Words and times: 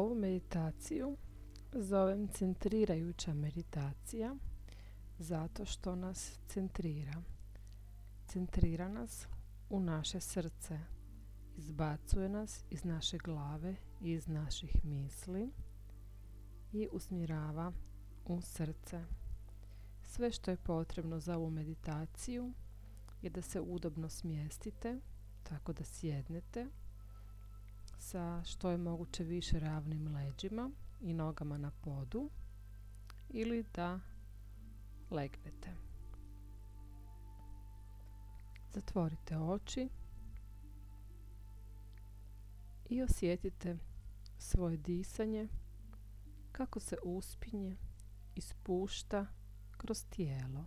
Ovu 0.00 0.14
meditaciju 0.14 1.16
zovem 1.72 2.28
centrirajuća 2.28 3.34
meditacija 3.34 4.36
zato 5.18 5.64
što 5.64 5.94
nas 5.94 6.38
centrira. 6.48 7.22
Centrira 8.26 8.88
nas 8.88 9.26
u 9.70 9.80
naše 9.80 10.20
srce. 10.20 10.80
Izbacuje 11.56 12.28
nas 12.28 12.64
iz 12.70 12.84
naše 12.84 13.18
glave 13.18 13.76
i 14.00 14.12
iz 14.12 14.28
naših 14.28 14.84
misli 14.84 15.50
i 16.72 16.88
usmjerava 16.92 17.72
u 18.26 18.40
srce. 18.40 19.04
Sve 20.02 20.30
što 20.32 20.50
je 20.50 20.56
potrebno 20.56 21.20
za 21.20 21.36
ovu 21.36 21.50
meditaciju 21.50 22.52
je 23.22 23.30
da 23.30 23.42
se 23.42 23.60
udobno 23.60 24.08
smjestite, 24.08 25.00
tako 25.42 25.72
da 25.72 25.84
sjednete 25.84 26.66
sa 28.00 28.44
što 28.44 28.70
je 28.70 28.76
moguće 28.76 29.24
više 29.24 29.60
ravnim 29.60 30.14
leđima 30.14 30.70
i 31.00 31.14
nogama 31.14 31.58
na 31.58 31.70
podu 31.70 32.30
ili 33.28 33.64
da 33.74 34.00
legnete. 35.10 35.76
Zatvorite 38.72 39.38
oči 39.38 39.88
i 42.88 43.02
osjetite 43.02 43.78
svoje 44.38 44.76
disanje 44.76 45.48
kako 46.52 46.80
se 46.80 46.96
uspinje 47.02 47.76
i 48.34 48.40
spušta 48.40 49.26
kroz 49.76 50.04
tijelo. 50.04 50.64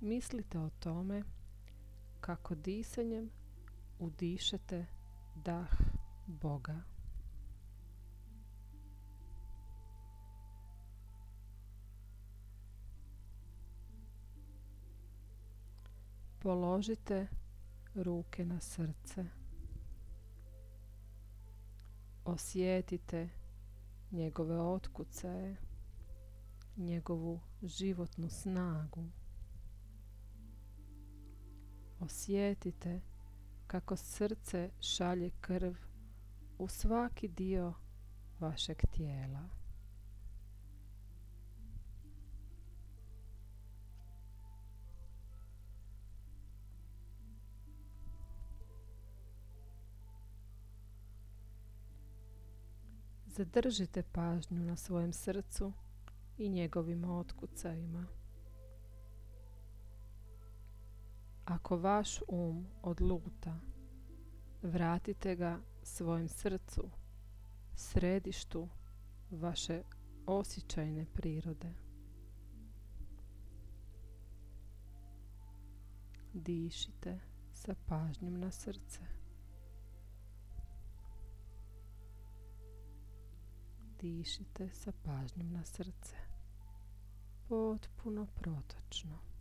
Mislite 0.00 0.58
o 0.58 0.70
tome 0.70 1.22
kako 2.20 2.54
disanjem 2.54 3.37
udišete 3.98 4.86
dah 5.34 5.70
Boga. 6.26 6.84
Položite 16.38 17.26
ruke 17.94 18.44
na 18.44 18.60
srce. 18.60 19.24
Osjetite 22.24 23.28
njegove 24.10 24.60
otkucaje, 24.60 25.56
njegovu 26.76 27.40
životnu 27.62 28.30
snagu. 28.30 29.04
Osjetite 32.00 33.00
kako 33.68 33.96
srce 33.96 34.70
šalje 34.80 35.30
krv 35.40 35.74
u 36.58 36.68
svaki 36.68 37.28
dio 37.28 37.74
vašeg 38.40 38.82
tijela. 38.90 39.48
Zadržite 53.26 54.02
pažnju 54.02 54.64
na 54.64 54.76
svojem 54.76 55.12
srcu 55.12 55.72
i 56.38 56.48
njegovim 56.48 57.04
otkucajima. 57.04 58.17
Ako 61.48 61.76
vaš 61.76 62.20
um 62.28 62.66
odluta, 62.82 63.60
vratite 64.62 65.36
ga 65.36 65.60
svojem 65.82 66.28
srcu, 66.28 66.90
središtu 67.74 68.68
vaše 69.30 69.82
osjećajne 70.26 71.06
prirode. 71.14 71.74
Dišite 76.32 77.20
sa 77.52 77.74
pažnjom 77.86 78.40
na 78.40 78.50
srce. 78.50 79.00
Dišite 84.00 84.70
sa 84.72 84.92
pažnjom 85.04 85.52
na 85.52 85.64
srce. 85.64 86.16
Potpuno 87.48 88.26
protočno. 88.26 89.37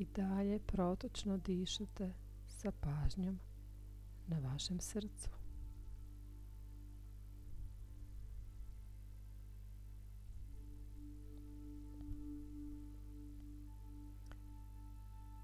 I 0.00 0.04
dalje 0.04 0.58
protočno 0.58 1.36
dišete 1.36 2.12
sa 2.48 2.72
pažnjom 2.80 3.38
na 4.26 4.38
vašem 4.38 4.80
srcu. 4.80 5.30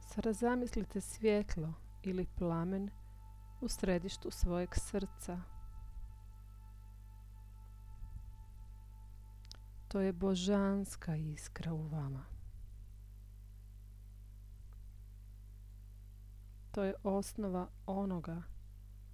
Sada 0.00 0.32
zamislite 0.32 1.00
svjetlo 1.00 1.74
ili 2.02 2.26
plamen 2.38 2.90
u 3.60 3.68
središtu 3.68 4.30
svojeg 4.30 4.68
srca. 4.74 5.40
To 9.88 10.00
je 10.00 10.12
božanska 10.12 11.16
iskra 11.16 11.72
u 11.72 11.88
vama. 11.88 12.35
To 16.76 16.84
je 16.84 16.94
osnova 17.02 17.68
onoga 17.86 18.42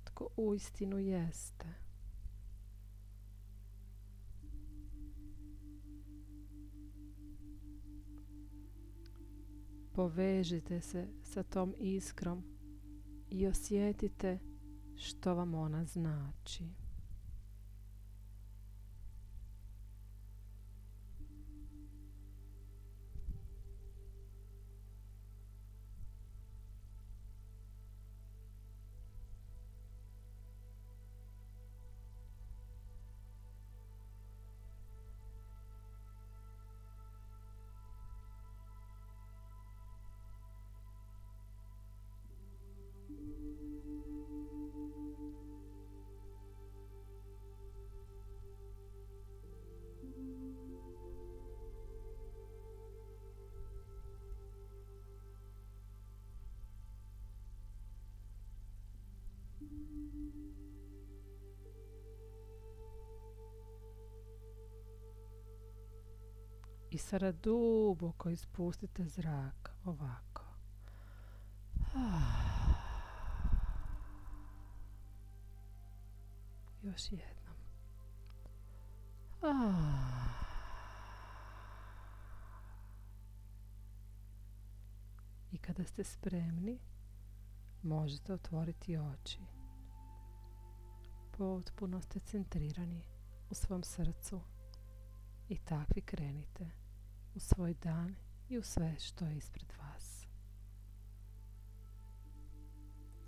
tko 0.05 0.29
uistinu 0.37 0.99
jeste. 0.99 1.67
Povežite 9.93 10.81
se 10.81 11.09
sa 11.23 11.43
tom 11.43 11.75
iskrom 11.79 12.43
i 13.31 13.47
osjetite 13.47 14.39
što 14.97 15.35
vam 15.35 15.55
ona 15.55 15.85
znači. 15.85 16.82
I 66.93 66.99
sada 66.99 67.33
duboko 67.33 68.31
ispustite 68.31 69.05
zrak 69.05 69.71
ovako. 69.85 70.45
Još 76.83 77.13
jednom. 77.13 77.57
I 85.53 85.59
kada 85.59 85.85
ste 85.85 86.05
spremni, 86.05 86.79
možete 87.83 88.33
otvoriti 88.33 88.97
oči. 88.97 89.62
Potpuno 91.39 92.01
ste 92.01 92.21
centrirani 92.21 93.03
u 93.51 93.55
svom 93.55 93.83
srcu 93.83 94.41
i 95.49 95.59
takvi 95.59 96.03
krenite 96.03 96.71
u 97.35 97.41
svoj 97.41 97.75
dan 97.75 98.15
i 98.49 98.59
u 98.59 98.63
sve 98.63 98.97
što 98.99 99.25
je 99.25 99.37
ispred 99.37 99.73
vas. 99.79 100.12